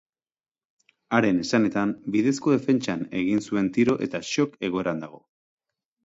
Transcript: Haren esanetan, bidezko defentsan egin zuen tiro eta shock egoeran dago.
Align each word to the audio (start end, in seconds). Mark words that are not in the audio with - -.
Haren 1.17 1.41
esanetan, 1.41 1.91
bidezko 2.15 2.53
defentsan 2.55 3.03
egin 3.19 3.43
zuen 3.51 3.67
tiro 3.75 3.97
eta 4.07 4.23
shock 4.31 4.57
egoeran 4.69 5.05
dago. 5.05 5.21